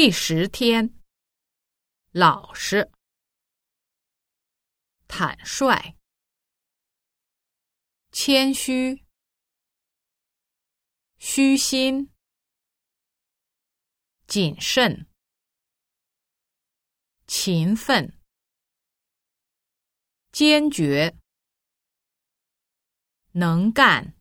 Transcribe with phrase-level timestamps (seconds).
[0.00, 0.94] 第十天，
[2.12, 2.92] 老实、
[5.08, 5.96] 坦率、
[8.12, 9.04] 谦虚、
[11.18, 12.12] 虚心、
[14.28, 15.08] 谨慎、
[17.26, 18.16] 勤奋、
[20.30, 21.18] 坚决、
[23.32, 24.14] 能干、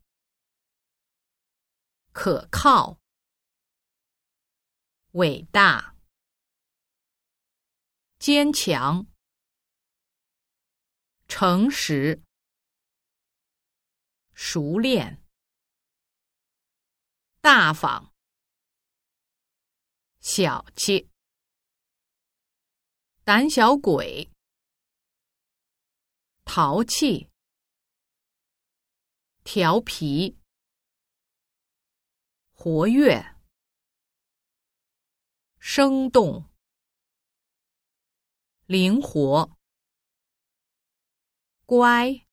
[2.11, 2.99] 可靠。
[5.11, 5.95] 伟大、
[8.19, 9.07] 坚强、
[11.29, 12.21] 诚实、
[14.33, 15.23] 熟练、
[17.39, 18.13] 大方、
[20.19, 21.09] 小气、
[23.23, 24.29] 胆小鬼、
[26.43, 27.31] 淘气、
[29.45, 30.37] 调皮、
[32.51, 33.36] 活跃。
[35.77, 36.43] 生动、
[38.65, 39.55] 灵活、
[41.67, 42.25] 乖、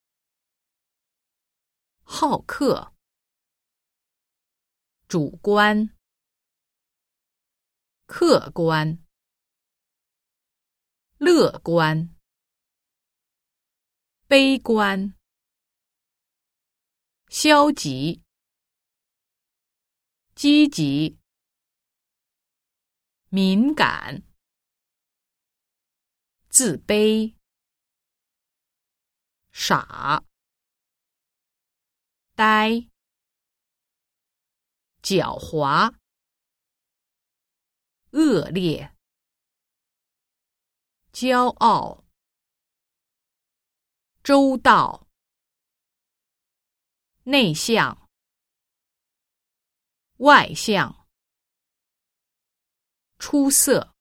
[2.03, 2.95] 好客、
[5.07, 5.91] 主观、
[8.07, 9.05] 客观、
[11.19, 12.17] 乐观、
[14.27, 15.13] 悲观、
[17.29, 18.23] 消极、
[20.35, 21.24] 积极。
[23.37, 24.23] 敏感、
[26.51, 27.35] 自卑、
[29.51, 30.23] 傻、
[32.37, 32.89] 呆、
[35.03, 35.97] 狡猾、
[38.13, 38.95] 恶劣、
[41.13, 42.05] 骄傲、
[44.23, 45.09] 周到、
[47.25, 48.09] 内向、
[50.19, 51.04] 外向。
[53.25, 53.94] 出色。